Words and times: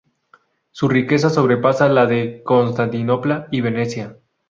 Su 0.71 0.87
riqueza 0.89 1.29
sobrepasaba 1.29 1.93
la 1.93 2.05
de 2.07 2.41
Constantinopla 2.43 3.47
y 3.51 3.61
Venecia. 3.61 4.17